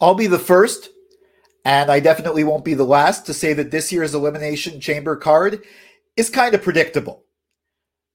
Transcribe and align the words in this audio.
I'll 0.00 0.14
be 0.14 0.26
the 0.26 0.38
first, 0.38 0.90
and 1.64 1.90
I 1.90 2.00
definitely 2.00 2.44
won't 2.44 2.64
be 2.64 2.74
the 2.74 2.84
last 2.84 3.26
to 3.26 3.34
say 3.34 3.52
that 3.54 3.70
this 3.70 3.90
year's 3.90 4.14
Elimination 4.14 4.80
Chamber 4.80 5.16
card 5.16 5.64
is 6.16 6.30
kind 6.30 6.54
of 6.54 6.62
predictable. 6.62 7.24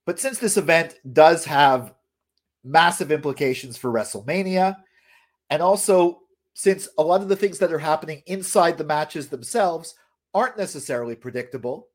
But 0.05 0.19
since 0.19 0.39
this 0.39 0.57
event 0.57 0.95
does 1.11 1.45
have 1.45 1.93
massive 2.63 3.11
implications 3.11 3.77
for 3.77 3.91
WrestleMania, 3.91 4.77
and 5.49 5.61
also 5.61 6.21
since 6.53 6.87
a 6.97 7.03
lot 7.03 7.21
of 7.21 7.29
the 7.29 7.35
things 7.35 7.59
that 7.59 7.73
are 7.73 7.79
happening 7.79 8.21
inside 8.27 8.77
the 8.77 8.83
matches 8.83 9.27
themselves 9.27 9.95
aren't 10.33 10.57
necessarily 10.57 11.15
predictable, 11.15 11.87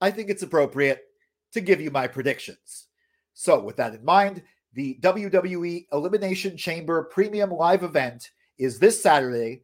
I 0.00 0.10
think 0.10 0.30
it's 0.30 0.42
appropriate 0.42 1.04
to 1.52 1.60
give 1.60 1.80
you 1.80 1.90
my 1.90 2.06
predictions. 2.06 2.86
So, 3.34 3.60
with 3.60 3.76
that 3.76 3.94
in 3.94 4.04
mind, 4.04 4.42
the 4.74 4.98
WWE 5.00 5.86
Elimination 5.92 6.56
Chamber 6.56 7.04
Premium 7.04 7.50
Live 7.50 7.82
event 7.82 8.30
is 8.58 8.80
this 8.80 9.00
Saturday, 9.00 9.62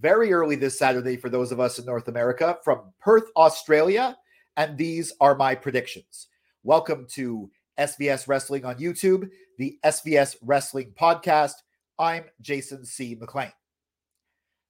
very 0.00 0.32
early 0.32 0.54
this 0.54 0.78
Saturday 0.78 1.16
for 1.16 1.28
those 1.28 1.50
of 1.50 1.58
us 1.58 1.78
in 1.78 1.84
North 1.84 2.06
America 2.06 2.56
from 2.62 2.92
Perth, 3.00 3.24
Australia. 3.36 4.16
And 4.56 4.78
these 4.78 5.12
are 5.20 5.34
my 5.34 5.56
predictions. 5.56 6.28
Welcome 6.62 7.06
to 7.14 7.50
SVS 7.78 8.28
Wrestling 8.28 8.64
on 8.64 8.76
YouTube, 8.76 9.28
the 9.58 9.78
SVS 9.84 10.36
Wrestling 10.42 10.92
podcast. 10.98 11.54
I'm 11.98 12.24
Jason 12.40 12.84
C. 12.84 13.16
McLean. 13.18 13.52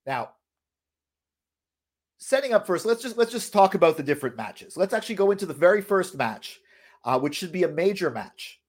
Now, 0.06 0.30
setting 2.16 2.54
up 2.54 2.66
first, 2.66 2.86
let's 2.86 3.02
just 3.02 3.18
let's 3.18 3.32
just 3.32 3.52
talk 3.52 3.74
about 3.74 3.98
the 3.98 4.02
different 4.02 4.36
matches. 4.36 4.78
Let's 4.78 4.94
actually 4.94 5.16
go 5.16 5.30
into 5.30 5.44
the 5.44 5.52
very 5.52 5.82
first 5.82 6.16
match, 6.16 6.58
uh, 7.04 7.18
which 7.18 7.36
should 7.36 7.52
be 7.52 7.64
a 7.64 7.68
major 7.68 8.10
match. 8.10 8.60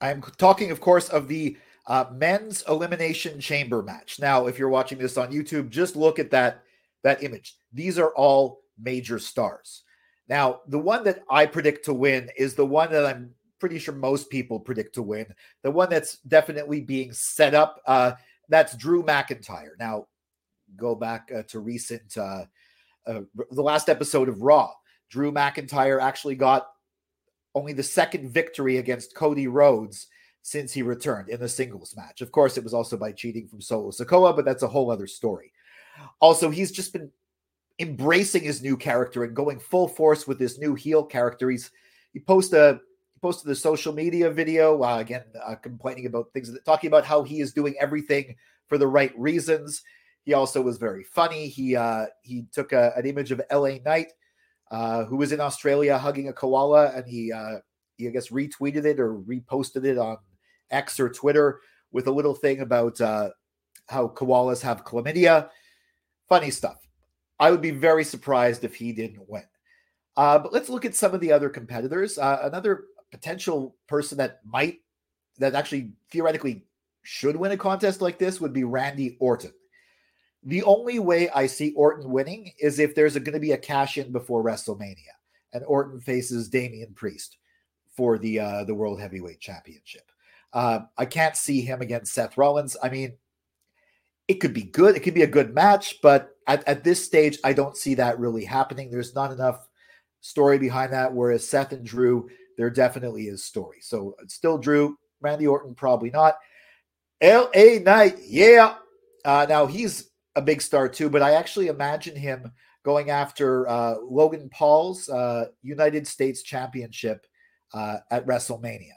I'm 0.00 0.22
talking, 0.38 0.72
of 0.72 0.80
course, 0.80 1.08
of 1.08 1.28
the 1.28 1.56
uh, 1.86 2.04
men's 2.12 2.62
elimination 2.68 3.40
chamber 3.40 3.82
match. 3.82 4.20
Now, 4.20 4.46
if 4.46 4.58
you're 4.58 4.68
watching 4.68 4.98
this 4.98 5.16
on 5.16 5.32
YouTube, 5.32 5.68
just 5.68 5.96
look 5.96 6.18
at 6.18 6.30
that 6.30 6.62
that 7.02 7.22
image. 7.22 7.56
These 7.72 7.98
are 7.98 8.10
all 8.10 8.60
major 8.80 9.18
stars. 9.18 9.82
Now, 10.28 10.60
the 10.68 10.78
one 10.78 11.04
that 11.04 11.24
I 11.28 11.46
predict 11.46 11.84
to 11.86 11.94
win 11.94 12.30
is 12.36 12.54
the 12.54 12.66
one 12.66 12.90
that 12.92 13.04
I'm 13.04 13.34
pretty 13.58 13.78
sure 13.78 13.94
most 13.94 14.30
people 14.30 14.60
predict 14.60 14.94
to 14.94 15.02
win. 15.02 15.26
The 15.62 15.70
one 15.70 15.90
that's 15.90 16.18
definitely 16.18 16.80
being 16.80 17.12
set 17.12 17.54
up. 17.54 17.80
Uh, 17.86 18.12
that's 18.48 18.76
Drew 18.76 19.02
McIntyre. 19.02 19.78
Now, 19.78 20.06
go 20.76 20.94
back 20.94 21.30
uh, 21.34 21.42
to 21.48 21.60
recent 21.60 22.16
uh, 22.16 22.44
uh, 23.06 23.20
the 23.50 23.62
last 23.62 23.88
episode 23.88 24.28
of 24.28 24.42
Raw. 24.42 24.70
Drew 25.10 25.32
McIntyre 25.32 26.00
actually 26.00 26.36
got 26.36 26.68
only 27.54 27.72
the 27.72 27.82
second 27.82 28.30
victory 28.30 28.78
against 28.78 29.14
Cody 29.14 29.46
Rhodes 29.48 30.06
since 30.42 30.72
he 30.72 30.82
returned 30.82 31.28
in 31.28 31.40
the 31.40 31.48
singles 31.48 31.94
match. 31.96 32.20
Of 32.20 32.32
course, 32.32 32.58
it 32.58 32.64
was 32.64 32.74
also 32.74 32.96
by 32.96 33.12
cheating 33.12 33.46
from 33.46 33.60
Solo 33.60 33.90
Sikoa, 33.90 34.34
but 34.34 34.44
that's 34.44 34.64
a 34.64 34.68
whole 34.68 34.90
other 34.90 35.06
story. 35.06 35.52
Also, 36.20 36.50
he's 36.50 36.72
just 36.72 36.92
been 36.92 37.10
embracing 37.78 38.42
his 38.42 38.62
new 38.62 38.76
character 38.76 39.24
and 39.24 39.34
going 39.34 39.58
full 39.58 39.88
force 39.88 40.26
with 40.26 40.38
this 40.38 40.58
new 40.58 40.74
heel 40.74 41.04
character. 41.04 41.48
He's 41.48 41.70
he 42.12 42.20
posted 42.20 42.58
a 42.58 42.80
he 43.14 43.20
posted 43.20 43.50
a 43.50 43.54
social 43.54 43.92
media 43.92 44.30
video 44.30 44.82
uh, 44.82 44.98
again 44.98 45.24
uh, 45.42 45.54
complaining 45.54 46.06
about 46.06 46.32
things 46.32 46.50
talking 46.64 46.88
about 46.88 47.04
how 47.04 47.22
he 47.22 47.40
is 47.40 47.52
doing 47.52 47.74
everything 47.80 48.36
for 48.66 48.78
the 48.78 48.86
right 48.86 49.16
reasons. 49.16 49.82
He 50.24 50.34
also 50.34 50.60
was 50.60 50.78
very 50.78 51.04
funny. 51.04 51.48
He 51.48 51.76
uh, 51.76 52.06
he 52.22 52.46
took 52.52 52.72
a, 52.72 52.92
an 52.96 53.06
image 53.06 53.32
of 53.32 53.40
LA 53.50 53.78
Knight, 53.84 54.12
uh, 54.70 55.04
who 55.04 55.16
was 55.16 55.32
in 55.32 55.40
Australia 55.40 55.98
hugging 55.98 56.28
a 56.28 56.32
koala, 56.32 56.92
and 56.94 57.06
he 57.06 57.32
uh, 57.32 57.58
he 57.96 58.08
I 58.08 58.10
guess 58.10 58.28
retweeted 58.28 58.84
it 58.84 59.00
or 59.00 59.14
reposted 59.14 59.84
it 59.84 59.98
on 59.98 60.18
X 60.72 60.98
or 60.98 61.08
Twitter 61.08 61.60
with 61.92 62.06
a 62.06 62.12
little 62.12 62.34
thing 62.34 62.60
about 62.60 63.00
uh, 63.00 63.30
how 63.88 64.08
koalas 64.08 64.62
have 64.62 64.84
chlamydia. 64.84 65.48
Funny 66.28 66.50
stuff. 66.50 66.78
I 67.38 67.50
would 67.50 67.60
be 67.60 67.70
very 67.70 68.04
surprised 68.04 68.64
if 68.64 68.74
he 68.74 68.92
didn't 68.92 69.28
win. 69.28 69.44
Uh, 70.16 70.38
but 70.38 70.52
let's 70.52 70.68
look 70.68 70.84
at 70.84 70.94
some 70.94 71.14
of 71.14 71.20
the 71.20 71.32
other 71.32 71.48
competitors. 71.48 72.18
Uh, 72.18 72.40
another 72.42 72.84
potential 73.10 73.76
person 73.86 74.18
that 74.18 74.40
might, 74.44 74.80
that 75.38 75.54
actually 75.54 75.92
theoretically 76.10 76.64
should 77.02 77.36
win 77.36 77.52
a 77.52 77.56
contest 77.56 78.00
like 78.00 78.18
this 78.18 78.40
would 78.40 78.52
be 78.52 78.64
Randy 78.64 79.16
Orton. 79.20 79.52
The 80.44 80.62
only 80.64 80.98
way 80.98 81.30
I 81.30 81.46
see 81.46 81.72
Orton 81.74 82.10
winning 82.10 82.52
is 82.58 82.78
if 82.78 82.94
there's 82.94 83.14
going 83.14 83.32
to 83.32 83.40
be 83.40 83.52
a 83.52 83.58
cash 83.58 83.98
in 83.98 84.12
before 84.12 84.42
WrestleMania 84.42 84.96
and 85.52 85.64
Orton 85.64 86.00
faces 86.00 86.48
Damian 86.48 86.94
Priest 86.94 87.38
for 87.96 88.18
the 88.18 88.40
uh, 88.40 88.64
the 88.64 88.74
World 88.74 89.00
Heavyweight 89.00 89.40
Championship. 89.40 90.10
Uh, 90.52 90.80
I 90.98 91.06
can't 91.06 91.36
see 91.36 91.62
him 91.62 91.80
against 91.80 92.12
Seth 92.12 92.36
Rollins. 92.36 92.76
I 92.82 92.88
mean, 92.88 93.14
it 94.28 94.34
could 94.34 94.54
be 94.54 94.62
good. 94.62 94.96
It 94.96 95.00
could 95.00 95.14
be 95.14 95.22
a 95.22 95.26
good 95.26 95.54
match, 95.54 96.00
but 96.02 96.36
at, 96.46 96.66
at 96.68 96.84
this 96.84 97.04
stage, 97.04 97.38
I 97.44 97.52
don't 97.52 97.76
see 97.76 97.94
that 97.94 98.18
really 98.18 98.44
happening. 98.44 98.90
There's 98.90 99.14
not 99.14 99.32
enough 99.32 99.68
story 100.20 100.58
behind 100.58 100.92
that. 100.92 101.12
Whereas 101.12 101.46
Seth 101.46 101.72
and 101.72 101.84
Drew, 101.84 102.28
there 102.56 102.70
definitely 102.70 103.24
is 103.24 103.44
story. 103.44 103.78
So 103.80 104.14
still 104.28 104.58
Drew, 104.58 104.96
Randy 105.20 105.46
Orton, 105.46 105.74
probably 105.74 106.10
not. 106.10 106.36
LA 107.22 107.78
Knight, 107.80 108.16
yeah. 108.26 108.76
Uh, 109.24 109.46
now 109.48 109.66
he's 109.66 110.10
a 110.34 110.42
big 110.42 110.60
star 110.60 110.88
too, 110.88 111.08
but 111.08 111.22
I 111.22 111.34
actually 111.34 111.68
imagine 111.68 112.16
him 112.16 112.50
going 112.84 113.10
after 113.10 113.68
uh, 113.68 113.94
Logan 114.02 114.48
Paul's 114.50 115.08
uh, 115.08 115.46
United 115.62 116.06
States 116.06 116.42
Championship 116.42 117.26
uh, 117.72 117.98
at 118.10 118.26
WrestleMania. 118.26 118.94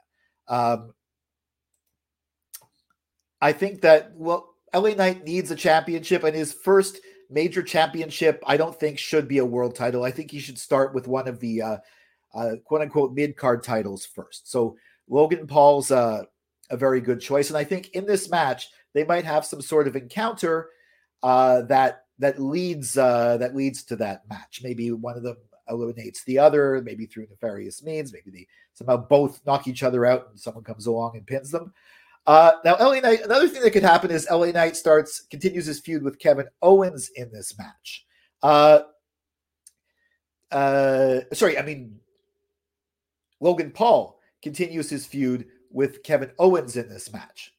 Um, 0.48 0.94
I 3.46 3.54
think 3.54 3.82
that 3.82 4.12
well, 4.16 4.56
LA 4.74 4.96
Knight 4.96 5.24
needs 5.24 5.52
a 5.52 5.56
championship, 5.56 6.24
and 6.24 6.36
his 6.36 6.52
first 6.52 6.98
major 7.30 7.62
championship, 7.62 8.44
I 8.48 8.58
don't 8.58 8.78
think 8.80 8.98
should 8.98 9.28
be 9.28 9.38
a 9.38 9.46
world 9.46 9.76
title. 9.76 10.04
I 10.04 10.10
think 10.10 10.32
he 10.32 10.40
should 10.40 10.58
start 10.58 10.96
with 10.96 11.08
one 11.08 11.28
of 11.28 11.40
the 11.40 11.62
uh, 11.62 11.78
uh, 12.34 12.52
quote 12.64 12.82
unquote 12.82 13.14
mid 13.14 13.38
card 13.38 13.62
titles 13.62 14.04
first. 14.04 14.50
So 14.52 14.78
Logan 15.08 15.46
Paul's 15.46 15.92
uh, 15.92 16.24
a 16.72 16.78
very 16.78 17.02
good 17.02 17.22
choice, 17.22 17.50
and 17.50 17.58
I 17.58 17.66
think 17.66 17.90
in 17.90 18.08
this 18.08 18.32
match 18.32 18.70
they 18.96 19.04
might 19.04 19.26
have 19.26 19.46
some 19.46 19.62
sort 19.62 19.88
of 19.88 19.96
encounter 19.96 20.70
uh, 21.22 21.62
that 21.64 22.06
that 22.18 22.42
leads 22.42 22.98
uh, 22.98 23.38
that 23.38 23.56
leads 23.56 23.84
to 23.84 23.96
that 23.98 24.28
match. 24.28 24.62
Maybe 24.64 24.92
one 24.92 25.18
of 25.18 25.22
them 25.22 25.38
eliminates 25.70 26.24
the 26.24 26.40
other, 26.40 26.82
maybe 26.84 27.06
through 27.06 27.28
nefarious 27.30 27.84
means. 27.84 28.12
Maybe 28.12 28.32
they 28.32 28.48
somehow 28.74 28.98
both 28.98 29.46
knock 29.46 29.68
each 29.68 29.84
other 29.84 30.04
out, 30.04 30.30
and 30.32 30.40
someone 30.40 30.64
comes 30.64 30.88
along 30.88 31.16
and 31.16 31.28
pins 31.28 31.52
them. 31.52 31.74
Uh, 32.28 32.54
now, 32.64 32.76
LA 32.80 33.00
Knight, 33.00 33.22
another 33.24 33.48
thing 33.48 33.62
that 33.62 33.72
could 33.72 33.84
happen 33.84 34.10
is 34.10 34.28
LA 34.30 34.48
Knight 34.48 34.76
starts, 34.76 35.22
continues 35.22 35.68
his 35.68 35.80
feud 35.80 36.04
with 36.04 36.18
Kevin 36.18 36.48
Owens 36.62 37.10
in 37.16 37.32
this 37.32 37.58
match. 37.58 38.06
Uh, 38.42 38.80
uh, 40.52 41.22
sorry, 41.34 41.58
I 41.58 41.62
mean, 41.62 42.00
Logan 43.40 43.72
Paul 43.72 44.20
continues 44.42 44.90
his 44.90 45.06
feud 45.06 45.48
with 45.72 46.04
Kevin 46.04 46.32
Owens 46.40 46.78
in 46.78 46.90
this 46.90 47.12
match. 47.14 47.54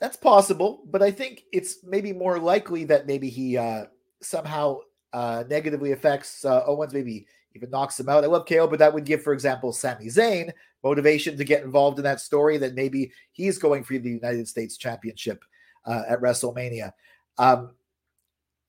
That's 0.00 0.16
possible, 0.16 0.82
but 0.90 1.02
I 1.02 1.10
think 1.10 1.44
it's 1.52 1.84
maybe 1.84 2.12
more 2.12 2.38
likely 2.38 2.84
that 2.84 3.06
maybe 3.06 3.28
he 3.28 3.56
uh, 3.56 3.84
somehow 4.20 4.80
uh, 5.12 5.44
negatively 5.48 5.92
affects 5.92 6.44
uh, 6.44 6.64
Owens, 6.66 6.92
maybe 6.92 7.26
even 7.54 7.70
knocks 7.70 7.98
him 7.98 8.08
out. 8.08 8.24
I 8.24 8.28
love 8.28 8.46
KO, 8.48 8.66
but 8.66 8.78
that 8.78 8.92
would 8.92 9.04
give, 9.04 9.22
for 9.22 9.32
example, 9.32 9.72
Sami 9.72 10.06
Zayn 10.06 10.50
motivation 10.82 11.36
to 11.36 11.44
get 11.44 11.62
involved 11.62 11.98
in 11.98 12.04
that 12.04 12.20
story. 12.20 12.58
That 12.58 12.74
maybe 12.74 13.12
he's 13.32 13.58
going 13.58 13.84
for 13.84 13.98
the 13.98 14.10
United 14.10 14.48
States 14.48 14.76
Championship 14.76 15.44
uh, 15.86 16.02
at 16.08 16.20
WrestleMania. 16.20 16.92
Um, 17.38 17.72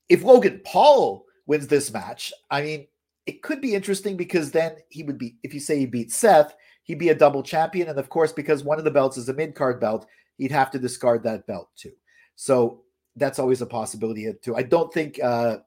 if 0.08 0.22
Logan 0.22 0.60
Paul 0.64 1.24
wins 1.46 1.66
this 1.66 1.92
match, 1.92 2.32
I 2.50 2.62
mean, 2.62 2.86
it 3.26 3.42
could 3.42 3.60
be 3.60 3.74
interesting 3.74 4.16
because 4.16 4.50
then 4.50 4.76
he 4.88 5.02
would 5.02 5.18
be, 5.18 5.36
if 5.42 5.54
you 5.54 5.60
say 5.60 5.78
he 5.78 5.86
beats 5.86 6.14
Seth, 6.14 6.54
he'd 6.82 6.98
be 6.98 7.08
a 7.08 7.14
double 7.14 7.42
champion. 7.42 7.88
And 7.88 7.98
of 7.98 8.08
course, 8.08 8.32
because 8.32 8.64
one 8.64 8.78
of 8.78 8.84
the 8.84 8.90
belts 8.90 9.16
is 9.16 9.28
a 9.28 9.34
mid 9.34 9.54
card 9.54 9.80
belt, 9.80 10.06
he'd 10.36 10.52
have 10.52 10.70
to 10.72 10.78
discard 10.78 11.22
that 11.22 11.46
belt 11.46 11.70
too. 11.76 11.92
So 12.36 12.82
that's 13.16 13.38
always 13.38 13.62
a 13.62 13.66
possibility 13.66 14.30
too. 14.42 14.56
I 14.56 14.62
don't 14.62 14.92
think 14.92 15.22
uh, 15.22 15.58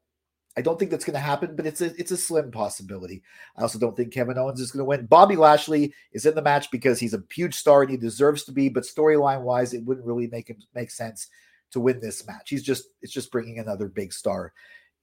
I 0.58 0.62
don't 0.62 0.80
think 0.80 0.90
that's 0.90 1.06
going 1.06 1.14
to 1.14 1.20
happen, 1.20 1.56
but 1.56 1.68
it's 1.68 1.82
a 1.82 1.94
it's 2.00 2.12
a 2.12 2.18
slim 2.18 2.50
possibility. 2.50 3.22
I 3.56 3.62
also 3.62 3.78
don't 3.78 3.96
think 3.96 4.12
Kevin 4.12 4.40
Owens 4.40 4.60
is 4.60 4.72
going 4.72 4.80
to 4.80 4.86
win. 4.86 5.06
Bobby 5.06 5.36
Lashley 5.36 5.94
is 6.12 6.26
in 6.26 6.34
the 6.34 6.42
match 6.42 6.72
because 6.72 7.00
he's 7.00 7.14
a 7.14 7.24
huge 7.32 7.54
star 7.54 7.84
and 7.84 7.92
he 7.92 7.98
deserves 7.98 8.44
to 8.46 8.52
be. 8.52 8.68
But 8.68 8.84
storyline 8.84 9.42
wise, 9.42 9.76
it 9.76 9.86
wouldn't 9.86 10.08
really 10.08 10.28
make 10.28 10.50
him 10.50 10.58
make 10.74 10.90
sense 10.90 11.28
to 11.72 11.80
win 11.80 12.00
this 12.00 12.26
match. 12.26 12.50
He's 12.50 12.64
just 12.64 12.86
it's 13.04 13.14
just 13.14 13.32
bringing 13.32 13.60
another 13.60 13.88
big 13.88 14.12
star 14.12 14.52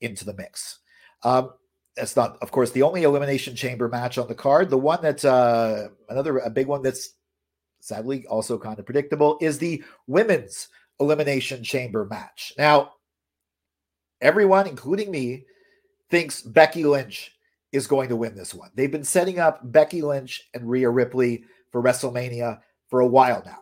into 0.00 0.24
the 0.24 0.34
mix. 0.34 0.80
Um, 1.22 1.52
that's 1.96 2.16
not, 2.16 2.36
of 2.42 2.50
course, 2.50 2.72
the 2.72 2.82
only 2.82 3.04
elimination 3.04 3.54
chamber 3.54 3.88
match 3.88 4.18
on 4.18 4.26
the 4.26 4.34
card. 4.34 4.70
The 4.70 4.76
one 4.78 4.98
that's 5.00 5.24
uh, 5.24 5.88
another 6.08 6.38
a 6.38 6.50
big 6.50 6.66
one 6.66 6.82
that's 6.82 7.10
sadly 7.78 8.26
also 8.26 8.58
kind 8.58 8.80
of 8.80 8.86
predictable 8.86 9.38
is 9.40 9.58
the 9.58 9.84
women's 10.08 10.66
elimination 10.98 11.62
chamber 11.62 12.06
match. 12.06 12.52
Now, 12.58 12.93
everyone, 14.24 14.66
including 14.66 15.10
me, 15.10 15.44
thinks 16.10 16.42
Becky 16.42 16.84
Lynch 16.84 17.30
is 17.72 17.86
going 17.86 18.08
to 18.08 18.16
win 18.16 18.34
this 18.34 18.54
one. 18.54 18.70
They've 18.74 18.90
been 18.90 19.04
setting 19.04 19.38
up 19.38 19.60
Becky 19.70 20.02
Lynch 20.02 20.48
and 20.54 20.68
Rhea 20.68 20.88
Ripley 20.88 21.44
for 21.70 21.82
WrestleMania 21.82 22.60
for 22.88 23.00
a 23.00 23.06
while 23.06 23.42
now. 23.44 23.58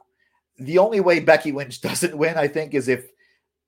the 0.59 0.79
only 0.79 1.01
way 1.01 1.19
Becky 1.21 1.51
Lynch 1.53 1.81
doesn't 1.83 2.17
win, 2.17 2.37
I 2.39 2.49
think, 2.49 2.75
is 2.75 2.89
if 2.89 3.11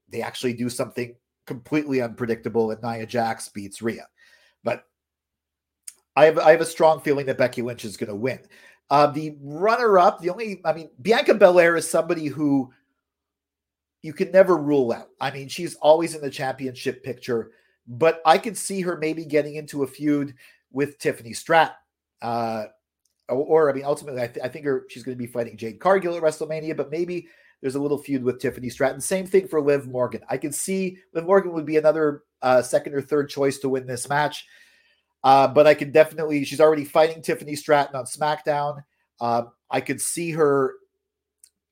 they 0.09 0.23
actually 0.23 0.55
do 0.55 0.69
something 0.69 1.17
completely 1.47 2.01
unpredictable 2.01 2.71
and 2.71 2.83
Nia 2.83 3.07
Jax 3.07 3.49
beats 3.49 3.83
Rhea. 3.83 4.07
But 4.63 4.85
I 6.17 6.27
have 6.27 6.39
I 6.39 6.53
have 6.53 6.61
a 6.61 6.67
strong 6.67 7.01
feeling 7.01 7.27
that 7.27 7.39
Becky 7.39 7.63
Lynch 7.63 7.85
is 7.85 7.97
going 7.97 8.09
to 8.09 8.15
win. 8.15 8.39
Uh, 8.91 9.09
the 9.09 9.35
runner 9.41 9.99
up, 9.99 10.21
the 10.21 10.31
only, 10.31 10.61
I 10.65 10.73
mean, 10.75 10.91
Bianca 11.01 11.35
Belair 11.35 11.75
is 11.75 11.91
somebody 11.91 12.27
who 12.27 12.71
you 14.05 14.13
can 14.13 14.31
never 14.31 14.59
rule 14.59 14.93
out. 14.93 15.09
I 15.19 15.31
mean, 15.31 15.49
she's 15.49 15.77
always 15.77 16.15
in 16.15 16.21
the 16.21 16.29
championship 16.29 17.03
picture, 17.03 17.53
but 17.89 18.21
I 18.27 18.37
could 18.37 18.55
see 18.55 18.83
her 18.83 18.99
maybe 18.99 19.25
getting 19.25 19.55
into 19.55 19.83
a 19.83 19.87
feud 19.87 20.35
with 20.71 20.99
Tiffany 20.99 21.33
Stratton. 21.33 21.75
Uh, 22.21 22.65
or, 23.31 23.47
or, 23.47 23.71
I 23.71 23.73
mean, 23.73 23.87
ultimately, 23.87 24.21
I, 24.21 24.27
th- 24.27 24.45
I 24.45 24.49
think 24.51 24.67
her, 24.67 24.85
she's 24.91 25.05
going 25.05 25.17
to 25.17 25.23
be 25.23 25.27
fighting 25.27 25.57
Jade 25.57 25.81
Cargill 25.81 26.15
at 26.17 26.23
WrestleMania, 26.23 26.77
but 26.77 26.91
maybe 26.91 27.29
there's 27.63 27.77
a 27.77 27.81
little 27.81 27.97
feud 27.97 28.23
with 28.23 28.41
Tiffany 28.41 28.69
Stratton. 28.69 29.01
Same 29.01 29.27
thing 29.27 29.49
for 29.49 29.63
Liv 29.63 29.89
Morgan. 29.89 30.21
I 30.29 30.37
can 30.37 30.53
see 30.53 30.99
Liv 31.15 31.25
Morgan 31.25 31.55
would 31.55 31.65
be 31.65 31.79
another 31.79 32.25
uh, 32.43 32.61
second 32.61 32.93
or 32.93 33.01
third 33.01 33.31
choice 33.31 33.59
to 33.61 33.71
win 33.71 33.87
this 33.87 34.07
match. 34.07 34.45
Uh, 35.23 35.49
but 35.49 35.67
I 35.67 35.73
can 35.73 35.93
definitely, 35.93 36.45
she's 36.45 36.61
already 36.61 36.85
fighting 36.85 37.23
Tiffany 37.23 37.57
Stratton 37.57 37.97
on 37.97 38.05
SmackDown. 38.05 38.83
Uh, 39.19 39.45
I 39.71 39.81
could 39.81 40.03
see 40.03 40.33
her 40.33 40.75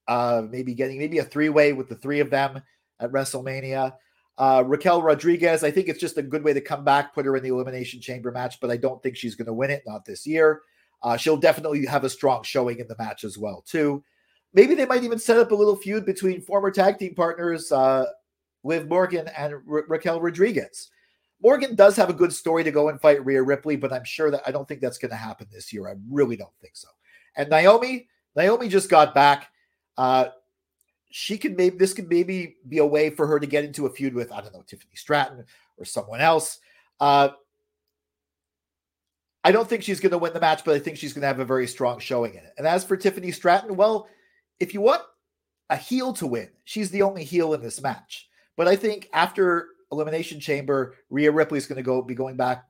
uh, 0.08 0.42
maybe 0.48 0.74
getting 0.74 0.98
maybe 0.98 1.18
a 1.18 1.24
three 1.24 1.48
way 1.48 1.72
with 1.72 1.88
the 1.88 1.94
three 1.94 2.20
of 2.20 2.30
them 2.30 2.62
at 3.00 3.12
WrestleMania. 3.12 3.94
Uh, 4.38 4.64
Raquel 4.66 5.02
Rodriguez, 5.02 5.62
I 5.62 5.70
think 5.70 5.88
it's 5.88 6.00
just 6.00 6.18
a 6.18 6.22
good 6.22 6.42
way 6.42 6.52
to 6.52 6.60
come 6.60 6.84
back, 6.84 7.14
put 7.14 7.26
her 7.26 7.36
in 7.36 7.42
the 7.42 7.50
Elimination 7.50 8.00
Chamber 8.00 8.32
match, 8.32 8.60
but 8.60 8.70
I 8.70 8.76
don't 8.76 9.02
think 9.02 9.16
she's 9.16 9.34
going 9.34 9.46
to 9.46 9.52
win 9.52 9.70
it, 9.70 9.82
not 9.86 10.04
this 10.04 10.26
year. 10.26 10.62
Uh, 11.02 11.16
she'll 11.16 11.36
definitely 11.36 11.84
have 11.86 12.04
a 12.04 12.10
strong 12.10 12.42
showing 12.42 12.78
in 12.78 12.88
the 12.88 12.96
match 12.98 13.24
as 13.24 13.36
well, 13.36 13.62
too. 13.66 14.02
Maybe 14.54 14.74
they 14.74 14.86
might 14.86 15.04
even 15.04 15.18
set 15.18 15.38
up 15.38 15.50
a 15.50 15.54
little 15.54 15.76
feud 15.76 16.06
between 16.06 16.40
former 16.40 16.70
tag 16.70 16.98
team 16.98 17.14
partners 17.14 17.72
uh, 17.72 18.06
Liv 18.64 18.88
Morgan 18.88 19.28
and 19.36 19.54
Ra- 19.66 19.82
Raquel 19.88 20.20
Rodriguez. 20.20 20.90
Morgan 21.42 21.74
does 21.74 21.96
have 21.96 22.08
a 22.08 22.14
good 22.14 22.32
story 22.32 22.62
to 22.62 22.70
go 22.70 22.88
and 22.88 23.00
fight 23.00 23.24
Rhea 23.24 23.42
Ripley, 23.42 23.76
but 23.76 23.92
I'm 23.92 24.04
sure 24.04 24.30
that 24.30 24.42
I 24.46 24.52
don't 24.52 24.66
think 24.68 24.80
that's 24.80 24.98
going 24.98 25.10
to 25.10 25.16
happen 25.16 25.48
this 25.50 25.72
year. 25.72 25.88
I 25.88 25.94
really 26.08 26.36
don't 26.36 26.54
think 26.60 26.76
so. 26.76 26.88
And 27.36 27.50
Naomi, 27.50 28.08
Naomi 28.36 28.68
just 28.68 28.88
got 28.88 29.14
back. 29.14 29.48
Uh, 29.96 30.26
she 31.10 31.36
could 31.36 31.56
maybe 31.56 31.76
this 31.76 31.92
could 31.92 32.08
maybe 32.08 32.56
be 32.68 32.78
a 32.78 32.86
way 32.86 33.10
for 33.10 33.26
her 33.26 33.38
to 33.38 33.46
get 33.46 33.64
into 33.64 33.86
a 33.86 33.90
feud 33.90 34.14
with 34.14 34.32
I 34.32 34.40
don't 34.40 34.52
know 34.52 34.64
Tiffany 34.66 34.94
Stratton 34.94 35.44
or 35.76 35.84
someone 35.84 36.20
else. 36.20 36.58
Uh, 37.00 37.30
I 39.44 39.52
don't 39.52 39.68
think 39.68 39.82
she's 39.82 40.00
going 40.00 40.12
to 40.12 40.18
win 40.18 40.32
the 40.32 40.40
match, 40.40 40.64
but 40.64 40.74
I 40.74 40.78
think 40.78 40.96
she's 40.96 41.12
going 41.12 41.22
to 41.22 41.26
have 41.26 41.40
a 41.40 41.44
very 41.44 41.66
strong 41.66 41.98
showing 41.98 42.32
in 42.34 42.44
it. 42.44 42.54
And 42.58 42.66
as 42.66 42.84
for 42.84 42.96
Tiffany 42.96 43.32
Stratton, 43.32 43.76
well, 43.76 44.08
if 44.60 44.72
you 44.72 44.80
want 44.80 45.02
a 45.68 45.76
heel 45.76 46.12
to 46.14 46.26
win, 46.26 46.48
she's 46.64 46.90
the 46.90 47.02
only 47.02 47.24
heel 47.24 47.52
in 47.54 47.60
this 47.60 47.82
match. 47.82 48.28
But 48.56 48.68
I 48.68 48.76
think 48.76 49.08
after 49.12 49.68
Elimination 49.90 50.38
Chamber, 50.38 50.94
Rhea 51.10 51.32
Ripley 51.32 51.58
is 51.58 51.66
going 51.66 51.76
to 51.76 51.82
go 51.82 52.00
be 52.02 52.14
going 52.14 52.36
back 52.36 52.64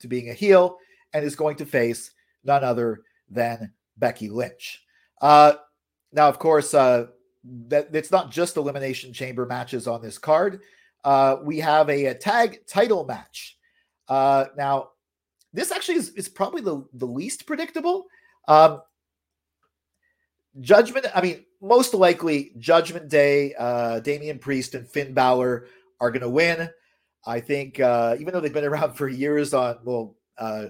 to 0.00 0.08
being 0.08 0.30
a 0.30 0.34
heel 0.34 0.78
and 1.12 1.24
is 1.24 1.36
going 1.36 1.56
to 1.56 1.66
face 1.66 2.10
none 2.44 2.64
other 2.64 3.02
than 3.30 3.72
Becky 3.96 4.28
Lynch. 4.28 4.82
Uh, 5.20 5.54
now, 6.12 6.28
of 6.28 6.38
course, 6.38 6.74
uh, 6.74 7.06
that 7.68 7.94
it's 7.94 8.10
not 8.10 8.30
just 8.30 8.56
Elimination 8.56 9.12
Chamber 9.12 9.46
matches 9.46 9.86
on 9.86 10.02
this 10.02 10.18
card. 10.18 10.60
Uh, 11.04 11.36
we 11.42 11.60
have 11.60 11.88
a, 11.88 12.06
a 12.06 12.14
tag 12.14 12.66
title 12.66 13.04
match. 13.04 13.56
Uh, 14.08 14.46
now, 14.56 14.90
this 15.52 15.70
actually 15.70 15.96
is, 15.96 16.10
is 16.10 16.28
probably 16.28 16.62
the, 16.62 16.84
the 16.94 17.06
least 17.06 17.46
predictable. 17.46 18.06
Um, 18.48 18.80
Judgment, 20.60 21.06
I 21.14 21.20
mean, 21.20 21.44
most 21.60 21.92
likely 21.92 22.52
Judgment 22.58 23.08
Day, 23.08 23.54
uh, 23.58 24.00
Damian 24.00 24.38
Priest 24.38 24.74
and 24.74 24.88
Finn 24.88 25.12
Balor 25.12 25.66
are 26.00 26.10
going 26.10 26.22
to 26.22 26.30
win. 26.30 26.70
I 27.26 27.40
think, 27.40 27.78
uh, 27.78 28.16
even 28.18 28.32
though 28.32 28.40
they've 28.40 28.52
been 28.52 28.64
around 28.64 28.94
for 28.94 29.08
years 29.08 29.52
on, 29.52 29.78
well, 29.84 30.16
uh, 30.38 30.66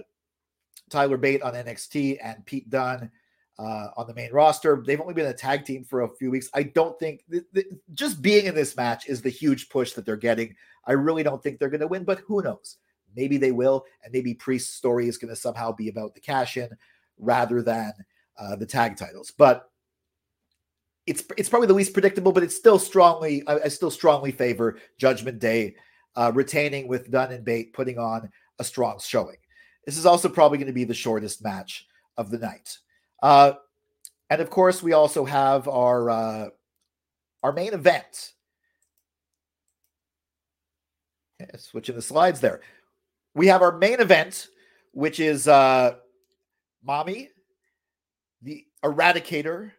Tyler 0.89 1.17
Bate 1.17 1.41
on 1.41 1.53
NXT 1.53 2.17
and 2.21 2.45
Pete 2.45 2.69
Dunne 2.69 3.11
uh, 3.59 3.87
on 3.97 4.07
the 4.07 4.13
main 4.13 4.31
roster, 4.31 4.83
they've 4.85 5.01
only 5.01 5.13
been 5.13 5.25
a 5.27 5.33
tag 5.33 5.65
team 5.65 5.83
for 5.83 6.01
a 6.01 6.15
few 6.15 6.29
weeks. 6.29 6.49
I 6.53 6.63
don't 6.63 6.97
think 6.99 7.23
th- 7.31 7.43
th- 7.53 7.67
just 7.93 8.21
being 8.21 8.45
in 8.45 8.55
this 8.55 8.77
match 8.77 9.07
is 9.07 9.21
the 9.21 9.29
huge 9.29 9.69
push 9.69 9.93
that 9.93 10.05
they're 10.05 10.15
getting. 10.15 10.55
I 10.85 10.93
really 10.93 11.23
don't 11.23 11.41
think 11.41 11.57
they're 11.57 11.69
going 11.69 11.81
to 11.81 11.87
win, 11.87 12.03
but 12.03 12.19
who 12.19 12.41
knows? 12.43 12.77
Maybe 13.15 13.37
they 13.37 13.51
will, 13.51 13.85
and 14.03 14.13
maybe 14.13 14.33
Priest's 14.33 14.75
story 14.75 15.07
is 15.07 15.17
going 15.17 15.29
to 15.29 15.35
somehow 15.35 15.71
be 15.71 15.89
about 15.89 16.13
the 16.13 16.21
cash 16.21 16.57
in 16.57 16.69
rather 17.17 17.63
than 17.63 17.93
uh, 18.37 18.55
the 18.55 18.65
tag 18.65 18.95
titles. 18.95 19.31
But 19.31 19.71
it's 21.07 21.23
it's 21.37 21.49
probably 21.49 21.67
the 21.67 21.73
least 21.73 21.93
predictable, 21.93 22.31
but 22.31 22.43
it's 22.43 22.55
still 22.55 22.77
strongly 22.77 23.41
I, 23.47 23.59
I 23.61 23.67
still 23.69 23.89
strongly 23.89 24.31
favor 24.31 24.77
Judgment 24.99 25.39
Day 25.39 25.75
uh, 26.15 26.31
retaining 26.35 26.87
with 26.87 27.09
Dunne 27.09 27.31
and 27.31 27.45
Bate 27.45 27.73
putting 27.73 27.97
on 27.97 28.29
a 28.59 28.63
strong 28.63 28.99
showing. 28.99 29.37
This 29.85 29.97
is 29.97 30.05
also 30.05 30.27
probably 30.27 30.57
going 30.57 30.67
to 30.67 30.73
be 30.73 30.83
the 30.83 30.93
shortest 30.93 31.43
match 31.43 31.87
of 32.17 32.29
the 32.29 32.37
night. 32.37 32.77
Uh, 33.21 33.53
and 34.29 34.41
of 34.41 34.49
course, 34.49 34.83
we 34.83 34.93
also 34.93 35.25
have 35.25 35.67
our 35.67 36.09
uh, 36.09 36.49
our 37.43 37.53
main 37.53 37.73
event. 37.73 38.33
Switching 41.57 41.95
the 41.95 42.01
slides 42.01 42.39
there. 42.39 42.61
We 43.35 43.47
have 43.47 43.61
our 43.61 43.77
main 43.77 43.99
event, 43.99 44.47
which 44.91 45.19
is 45.19 45.47
uh, 45.47 45.95
Mami, 46.87 47.29
the 48.41 48.65
Eradicator 48.83 49.71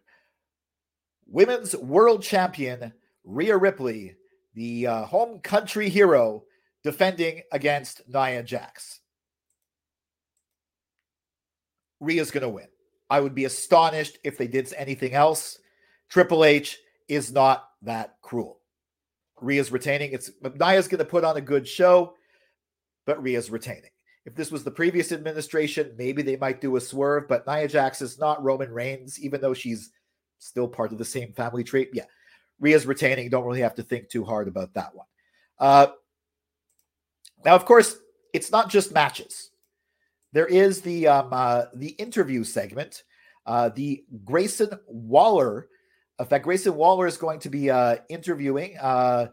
women's 1.29 1.75
world 1.75 2.23
champion 2.23 2.93
Rhea 3.23 3.55
Ripley, 3.55 4.15
the 4.55 4.87
uh, 4.87 5.05
home 5.05 5.39
country 5.39 5.89
hero, 5.89 6.43
defending 6.83 7.41
against 7.51 8.01
Nia 8.07 8.43
Jax. 8.43 9.01
Rhea's 11.99 12.31
going 12.31 12.43
to 12.43 12.49
win. 12.49 12.67
I 13.09 13.19
would 13.19 13.35
be 13.35 13.45
astonished 13.45 14.17
if 14.23 14.37
they 14.37 14.47
did 14.47 14.71
anything 14.77 15.13
else. 15.13 15.57
Triple 16.09 16.45
H 16.45 16.77
is 17.07 17.31
not 17.31 17.69
that 17.81 18.15
cruel. 18.21 18.59
Rhea's 19.41 19.71
retaining. 19.71 20.11
It's 20.11 20.31
Nia's 20.59 20.87
going 20.87 20.99
to 20.99 21.05
put 21.05 21.23
on 21.23 21.37
a 21.37 21.41
good 21.41 21.67
show, 21.67 22.13
but 23.05 23.21
Rhea's 23.21 23.49
retaining. 23.49 23.91
If 24.25 24.35
this 24.35 24.51
was 24.51 24.63
the 24.63 24.71
previous 24.71 25.11
administration, 25.11 25.95
maybe 25.97 26.21
they 26.21 26.35
might 26.35 26.61
do 26.61 26.75
a 26.75 26.81
swerve, 26.81 27.27
but 27.27 27.47
Nia 27.47 27.67
Jax 27.67 28.01
is 28.01 28.19
not 28.19 28.43
Roman 28.43 28.71
Reigns, 28.71 29.19
even 29.19 29.41
though 29.41 29.53
she's 29.53 29.91
still 30.39 30.67
part 30.67 30.91
of 30.91 30.97
the 30.97 31.05
same 31.05 31.31
family 31.33 31.63
tree. 31.63 31.87
Yeah. 31.93 32.03
Rhea's 32.59 32.85
retaining. 32.85 33.29
Don't 33.29 33.45
really 33.45 33.61
have 33.61 33.75
to 33.75 33.83
think 33.83 34.09
too 34.09 34.25
hard 34.25 34.47
about 34.47 34.73
that 34.73 34.93
one. 34.93 35.07
Uh, 35.57 35.87
now, 37.45 37.55
of 37.55 37.65
course, 37.65 37.97
it's 38.33 38.51
not 38.51 38.69
just 38.69 38.93
matches. 38.93 39.51
There 40.31 40.45
is 40.47 40.81
the 40.81 41.07
um, 41.07 41.29
uh, 41.31 41.65
the 41.73 41.89
interview 41.89 42.43
segment. 42.43 43.03
Uh, 43.45 43.69
the 43.69 44.03
Grayson 44.25 44.69
Waller. 44.87 45.67
In 46.19 46.25
fact, 46.25 46.43
Grayson 46.43 46.75
Waller 46.75 47.07
is 47.07 47.17
going 47.17 47.39
to 47.39 47.49
be 47.49 47.69
uh, 47.69 47.97
interviewing 48.09 48.77
uh, 48.79 49.27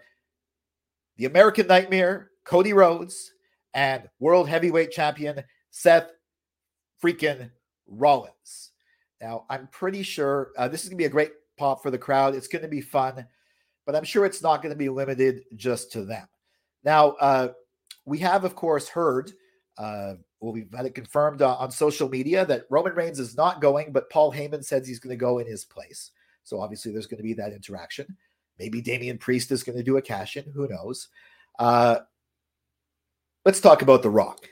the 1.17 1.27
American 1.27 1.67
Nightmare, 1.67 2.31
Cody 2.45 2.73
Rhodes, 2.73 3.33
and 3.75 4.09
World 4.21 4.49
Heavyweight 4.49 4.93
Champion 4.93 5.43
Seth 5.71 6.11
freaking 7.03 7.51
Rollins. 7.87 8.71
Now, 9.21 9.45
I'm 9.51 9.69
pretty 9.69 10.03
sure 10.03 10.53
uh, 10.57 10.69
this 10.69 10.83
is 10.83 10.89
going 10.89 10.99
to 10.99 11.03
be 11.03 11.07
a 11.07 11.11
great 11.11 11.33
pop 11.59 11.83
for 11.83 11.91
the 11.91 11.99
crowd. 11.99 12.35
It's 12.35 12.49
going 12.49 12.63
to 12.63 12.69
be 12.69 12.81
fun, 12.81 13.27
but 13.85 13.95
I'm 13.95 14.05
sure 14.05 14.25
it's 14.25 14.43
not 14.43 14.63
going 14.63 14.73
to 14.73 14.79
be 14.79 14.89
limited 14.89 15.43
just 15.57 15.93
to 15.93 16.05
them. 16.05 16.27
Now, 16.85 17.11
uh, 17.21 17.49
we 18.05 18.19
have, 18.19 18.45
of 18.45 18.55
course, 18.55 18.89
heard, 18.89 19.33
uh, 19.79 20.15
well, 20.41 20.53
we've 20.53 20.73
had 20.75 20.87
it 20.87 20.95
confirmed 20.95 21.43
uh, 21.43 21.55
on 21.57 21.71
social 21.71 22.09
media 22.09 22.45
that 22.47 22.67
Roman 22.71 22.95
Reigns 22.95 23.19
is 23.19 23.37
not 23.37 23.61
going, 23.61 23.93
but 23.93 24.11
Paul 24.11 24.33
Heyman 24.33 24.65
says 24.65 24.87
he's 24.87 25.01
going 25.01 25.17
to 25.17 25.17
go 25.17 25.39
in 25.39 25.47
his 25.47 25.65
place. 25.65 26.11
So 26.45 26.61
obviously, 26.61 26.93
there's 26.93 27.07
going 27.07 27.19
to 27.19 27.25
be 27.25 27.35
that 27.35 27.53
interaction. 27.53 28.17
Maybe 28.59 28.81
Damian 28.81 29.19
Priest 29.19 29.51
is 29.51 29.63
going 29.63 29.77
to 29.77 29.85
do 29.85 29.97
a 29.97 30.03
cash 30.03 30.37
in. 30.37 30.45
Who 30.53 30.69
knows? 30.69 31.09
Uh, 31.59 31.99
let's 33.45 33.61
talk 33.61 33.83
about 33.83 34.03
The 34.03 34.11
Rock. 34.11 34.49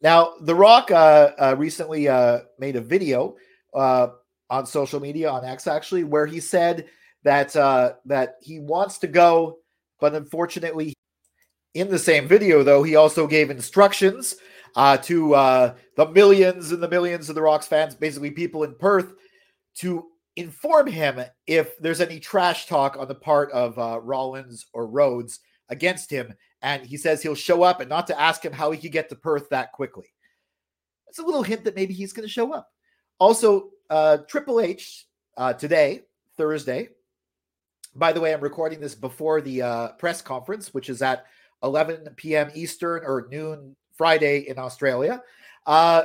Now, 0.00 0.34
The 0.40 0.54
Rock 0.54 0.90
uh, 0.90 1.32
uh, 1.38 1.54
recently 1.58 2.08
uh, 2.08 2.40
made 2.58 2.76
a 2.76 2.80
video 2.80 3.36
on 3.74 4.66
social 4.66 5.00
media 5.00 5.30
on 5.30 5.44
X 5.44 5.66
actually, 5.66 6.04
where 6.04 6.26
he 6.26 6.38
said 6.40 6.86
that 7.24 7.52
that 7.52 8.36
he 8.40 8.58
wants 8.58 8.98
to 8.98 9.06
go, 9.06 9.58
but 10.00 10.14
unfortunately, 10.14 10.94
in 11.74 11.88
the 11.88 11.98
same 11.98 12.28
video 12.28 12.62
though, 12.62 12.82
he 12.82 12.96
also 12.96 13.26
gave 13.26 13.50
instructions 13.50 14.36
uh, 14.76 14.96
to 14.98 15.34
uh, 15.34 15.74
the 15.96 16.08
millions 16.08 16.72
and 16.72 16.82
the 16.82 16.88
millions 16.88 17.28
of 17.28 17.34
the 17.34 17.42
Rocks 17.42 17.66
fans, 17.66 17.94
basically 17.94 18.30
people 18.30 18.64
in 18.64 18.74
Perth, 18.74 19.12
to 19.76 20.06
inform 20.36 20.86
him 20.86 21.20
if 21.46 21.76
there's 21.78 22.00
any 22.00 22.18
trash 22.18 22.66
talk 22.66 22.96
on 22.98 23.08
the 23.08 23.14
part 23.14 23.50
of 23.52 23.78
uh, 23.78 24.00
Rollins 24.00 24.66
or 24.72 24.86
Rhodes 24.86 25.40
against 25.68 26.10
him. 26.10 26.34
And 26.62 26.86
he 26.86 26.96
says 26.96 27.22
he'll 27.22 27.34
show 27.34 27.62
up 27.62 27.80
and 27.80 27.88
not 27.88 28.06
to 28.06 28.20
ask 28.20 28.44
him 28.44 28.52
how 28.52 28.70
he 28.70 28.78
could 28.78 28.92
get 28.92 29.08
to 29.10 29.16
Perth 29.16 29.48
that 29.50 29.72
quickly. 29.72 30.06
It's 31.08 31.18
a 31.18 31.24
little 31.24 31.42
hint 31.42 31.64
that 31.64 31.76
maybe 31.76 31.92
he's 31.92 32.12
going 32.12 32.26
to 32.26 32.32
show 32.32 32.52
up. 32.54 32.70
Also, 33.18 33.70
uh, 33.90 34.18
Triple 34.28 34.60
H 34.60 35.06
uh, 35.36 35.52
today, 35.52 36.02
Thursday, 36.36 36.88
By 37.94 38.12
the 38.12 38.20
way, 38.20 38.32
I'm 38.32 38.40
recording 38.40 38.80
this 38.80 38.94
before 38.94 39.42
the 39.42 39.62
uh, 39.62 39.88
press 39.92 40.22
conference, 40.22 40.72
which 40.72 40.88
is 40.88 41.02
at 41.02 41.26
11 41.62 42.08
p.m. 42.16 42.50
Eastern 42.54 43.02
or 43.04 43.28
noon 43.30 43.76
Friday 43.96 44.48
in 44.48 44.58
Australia. 44.58 45.22
Uh, 45.66 46.04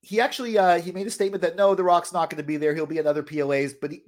he 0.00 0.20
actually 0.20 0.58
uh, 0.58 0.80
he 0.80 0.92
made 0.92 1.06
a 1.06 1.10
statement 1.10 1.42
that 1.42 1.56
no, 1.56 1.74
The 1.74 1.84
Rock's 1.84 2.12
not 2.12 2.28
going 2.30 2.42
to 2.42 2.46
be 2.46 2.56
there. 2.56 2.74
He'll 2.74 2.86
be 2.86 2.98
at 2.98 3.06
other 3.06 3.22
PLAs, 3.22 3.74
but 3.80 3.90
he, 3.90 4.02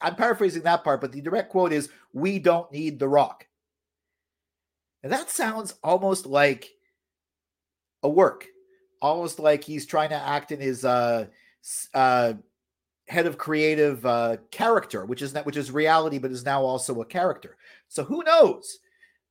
I'm 0.00 0.14
paraphrasing 0.14 0.62
that 0.62 0.84
part. 0.84 1.00
But 1.00 1.12
the 1.12 1.20
direct 1.20 1.50
quote 1.50 1.72
is, 1.72 1.88
"We 2.12 2.38
don't 2.38 2.70
need 2.70 2.98
The 2.98 3.08
Rock." 3.08 3.46
And 5.02 5.12
that 5.12 5.30
sounds 5.30 5.74
almost 5.82 6.26
like 6.26 6.70
a 8.02 8.08
work, 8.08 8.46
almost 9.02 9.38
like 9.38 9.64
he's 9.64 9.86
trying 9.86 10.10
to 10.10 10.14
act 10.14 10.52
in 10.52 10.60
his 10.60 10.84
uh, 10.84 11.26
uh, 11.94 12.34
head 13.08 13.26
of 13.26 13.38
creative 13.38 14.04
uh, 14.06 14.36
character, 14.50 15.04
which 15.04 15.22
is 15.22 15.34
not 15.34 15.46
which 15.46 15.56
is 15.56 15.72
reality, 15.72 16.18
but 16.18 16.30
is 16.30 16.44
now 16.44 16.62
also 16.62 17.00
a 17.00 17.06
character. 17.06 17.56
So 17.88 18.04
who 18.04 18.22
knows? 18.22 18.78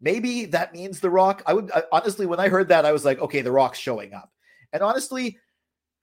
Maybe 0.02 0.46
that 0.46 0.74
means 0.74 1.00
The 1.00 1.10
Rock. 1.10 1.44
I 1.46 1.54
would 1.54 1.72
I, 1.72 1.84
honestly, 1.92 2.26
when 2.26 2.40
I 2.40 2.50
heard 2.50 2.70
that, 2.70 2.86
I 2.86 2.92
was 2.92 3.06
like, 3.06 3.20
okay, 3.20 3.42
The 3.42 3.52
Rock's 3.52 3.80
showing 3.80 4.14
up. 4.14 4.32
And 4.72 4.82
honestly, 4.82 5.38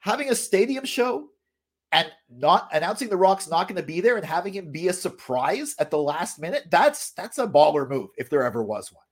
having 0.00 0.30
a 0.30 0.34
stadium 0.34 0.84
show 0.84 1.28
and 1.92 2.10
not 2.28 2.68
announcing 2.72 3.08
The 3.08 3.16
Rock's 3.16 3.48
not 3.48 3.68
going 3.68 3.80
to 3.80 3.86
be 3.86 4.00
there 4.00 4.16
and 4.16 4.24
having 4.24 4.52
him 4.52 4.70
be 4.70 4.88
a 4.88 4.92
surprise 4.92 5.74
at 5.78 5.90
the 5.90 5.98
last 5.98 6.38
minute, 6.38 6.64
that's 6.70 7.12
that's 7.12 7.38
a 7.38 7.46
baller 7.46 7.88
move 7.88 8.10
if 8.16 8.28
there 8.28 8.42
ever 8.42 8.62
was 8.62 8.92
one. 8.92 9.02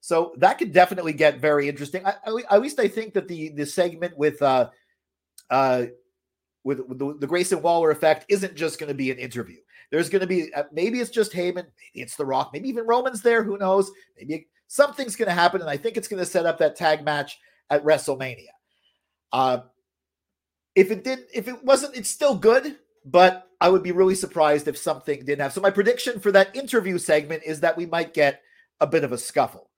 So 0.00 0.34
that 0.38 0.58
could 0.58 0.72
definitely 0.72 1.14
get 1.14 1.40
very 1.40 1.68
interesting. 1.68 2.04
I, 2.04 2.14
at 2.50 2.60
least 2.60 2.78
I 2.78 2.88
think 2.88 3.14
that 3.14 3.28
the 3.28 3.50
the 3.50 3.66
segment 3.66 4.16
with 4.18 4.40
uh 4.42 4.70
uh 5.50 5.86
with, 6.62 6.80
with 6.80 6.98
the, 6.98 7.16
the 7.18 7.26
Grayson 7.26 7.62
Waller 7.62 7.90
effect 7.90 8.26
isn't 8.28 8.56
just 8.56 8.78
going 8.78 8.88
to 8.88 8.94
be 8.94 9.10
an 9.12 9.18
interview. 9.18 9.58
There's 9.90 10.08
going 10.08 10.20
to 10.20 10.26
be 10.26 10.52
uh, 10.54 10.64
maybe 10.72 11.00
it's 11.00 11.10
just 11.10 11.32
Heyman, 11.32 11.54
maybe 11.54 12.02
it's 12.02 12.16
The 12.16 12.26
Rock, 12.26 12.50
maybe 12.52 12.68
even 12.68 12.86
Roman's 12.86 13.22
there. 13.22 13.42
Who 13.42 13.58
knows? 13.58 13.90
Maybe 14.16 14.48
something's 14.66 15.16
going 15.16 15.28
to 15.28 15.34
happen, 15.34 15.60
and 15.60 15.70
I 15.70 15.76
think 15.76 15.96
it's 15.96 16.08
going 16.08 16.22
to 16.22 16.30
set 16.30 16.46
up 16.46 16.58
that 16.58 16.76
tag 16.76 17.04
match 17.04 17.38
at 17.70 17.84
WrestleMania. 17.84 18.48
Uh, 19.32 19.58
if 20.74 20.90
it 20.90 21.04
didn't, 21.04 21.28
if 21.32 21.48
it 21.48 21.64
wasn't, 21.64 21.96
it's 21.96 22.10
still 22.10 22.36
good, 22.36 22.76
but 23.04 23.48
I 23.60 23.68
would 23.68 23.82
be 23.82 23.92
really 23.92 24.14
surprised 24.14 24.68
if 24.68 24.76
something 24.76 25.24
didn't 25.24 25.40
have. 25.40 25.52
So 25.52 25.60
my 25.60 25.70
prediction 25.70 26.20
for 26.20 26.32
that 26.32 26.54
interview 26.54 26.98
segment 26.98 27.42
is 27.44 27.60
that 27.60 27.76
we 27.76 27.86
might 27.86 28.12
get 28.12 28.42
a 28.80 28.86
bit 28.86 29.04
of 29.04 29.12
a 29.12 29.18
scuffle. 29.18 29.70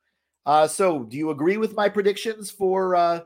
Uh, 0.44 0.66
so 0.66 1.04
do 1.04 1.16
you 1.16 1.30
agree 1.30 1.56
with 1.56 1.76
my 1.76 1.88
predictions 1.88 2.50
for 2.50 2.96
uh, 2.96 3.20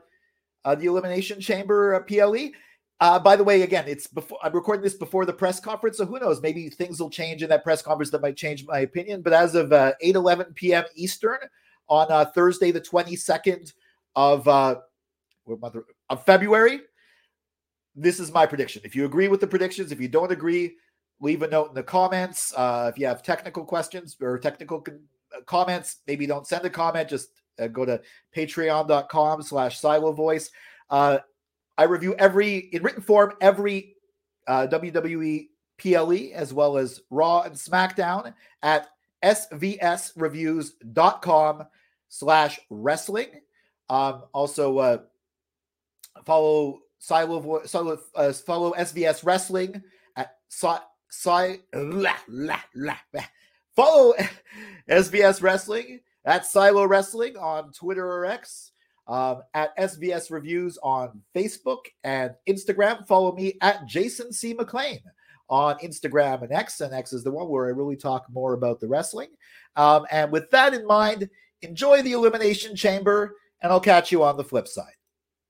uh, 0.65 0.75
the 0.75 0.85
Elimination 0.85 1.39
Chamber 1.39 1.95
uh, 1.95 1.99
PLE? 2.01 2.51
Uh, 2.99 3.19
by 3.19 3.35
the 3.35 3.43
way, 3.43 3.63
again, 3.63 3.85
it's 3.87 4.07
before 4.07 4.37
I'm 4.43 4.53
recording 4.53 4.83
this 4.83 4.93
before 4.93 5.25
the 5.25 5.33
press 5.33 5.59
conference, 5.59 5.97
so 5.97 6.05
who 6.05 6.19
knows? 6.19 6.41
Maybe 6.41 6.69
things 6.69 6.99
will 6.99 7.09
change 7.09 7.43
in 7.43 7.49
that 7.49 7.63
press 7.63 7.81
conference 7.81 8.11
that 8.11 8.21
might 8.21 8.37
change 8.37 8.65
my 8.65 8.79
opinion. 8.79 9.21
But 9.21 9.33
as 9.33 9.55
of 9.55 9.73
uh, 9.73 9.93
8 9.99 10.15
11 10.15 10.53
p.m. 10.53 10.85
Eastern 10.95 11.39
on 11.89 12.07
uh, 12.09 12.25
Thursday, 12.25 12.71
the 12.71 12.79
22nd 12.79 13.73
of 14.15 14.47
uh, 14.47 14.75
of 16.09 16.25
February, 16.25 16.81
this 17.95 18.19
is 18.19 18.31
my 18.31 18.45
prediction. 18.45 18.81
If 18.85 18.95
you 18.95 19.05
agree 19.05 19.27
with 19.27 19.41
the 19.41 19.47
predictions, 19.47 19.91
if 19.91 19.99
you 19.99 20.07
don't 20.07 20.31
agree, 20.31 20.77
leave 21.19 21.41
a 21.41 21.47
note 21.47 21.69
in 21.69 21.75
the 21.75 21.83
comments. 21.83 22.53
Uh, 22.55 22.89
if 22.93 22.99
you 22.99 23.05
have 23.07 23.23
technical 23.23 23.65
questions 23.65 24.15
or 24.21 24.39
technical 24.39 24.81
con- 24.81 25.01
uh, 25.35 25.41
comments, 25.41 25.97
maybe 26.07 26.25
don't 26.25 26.47
send 26.47 26.65
a 26.65 26.69
comment. 26.69 27.09
Just 27.09 27.29
uh, 27.59 27.67
go 27.67 27.85
to 27.85 28.01
patreon.com 28.35 29.41
slash 29.41 29.79
silo 29.79 30.11
voice. 30.11 30.51
Uh, 30.89 31.19
I 31.77 31.83
review 31.83 32.15
every 32.17 32.57
in 32.57 32.81
written 32.83 33.01
form 33.01 33.33
every 33.41 33.95
uh, 34.47 34.67
WWE 34.67 35.47
PLE 35.77 36.31
as 36.33 36.53
well 36.53 36.77
as 36.77 37.01
Raw 37.09 37.41
and 37.41 37.55
SmackDown 37.55 38.33
at 38.61 38.87
svsreviews.com 39.23 41.65
slash 42.09 42.59
wrestling. 42.69 43.41
Um, 43.89 44.25
also 44.33 44.77
uh, 44.77 44.99
follow 46.25 46.81
Silo, 46.99 47.63
Silo 47.65 47.97
uh, 48.15 48.33
follow 48.33 48.73
SVS 48.73 49.25
Wrestling 49.25 49.81
at 50.15 50.35
si, 50.49 50.67
la, 51.73 52.13
la, 52.27 52.59
la, 52.75 52.95
follow 53.75 54.13
SVS 54.89 55.41
Wrestling 55.41 56.01
at 56.23 56.45
Silo 56.45 56.85
Wrestling 56.85 57.35
on 57.35 57.73
Twitter 57.73 58.07
or 58.07 58.25
X 58.25 58.72
um, 59.07 59.41
at 59.53 59.75
SVS 59.77 60.31
Reviews 60.31 60.77
on 60.81 61.21
Facebook 61.35 61.85
and 62.03 62.31
Instagram. 62.47 63.05
Follow 63.07 63.33
me 63.35 63.57
at 63.61 63.85
Jason 63.85 64.31
C. 64.31 64.53
McLean 64.53 64.99
on 65.49 65.77
Instagram 65.79 66.41
and 66.41 66.51
X. 66.51 66.81
And 66.81 66.93
X 66.93 67.13
is 67.13 67.23
the 67.23 67.31
one 67.31 67.49
where 67.49 67.65
I 67.65 67.69
really 67.69 67.97
talk 67.97 68.25
more 68.31 68.53
about 68.53 68.79
the 68.79 68.87
wrestling. 68.87 69.29
Um, 69.75 70.05
and 70.11 70.31
with 70.31 70.49
that 70.51 70.73
in 70.73 70.85
mind, 70.87 71.29
enjoy 71.61 72.01
the 72.01 72.13
Elimination 72.13 72.75
Chamber, 72.75 73.35
and 73.61 73.71
I'll 73.71 73.79
catch 73.79 74.11
you 74.11 74.23
on 74.23 74.37
the 74.37 74.43
flip 74.43 74.67
side. 74.67 74.93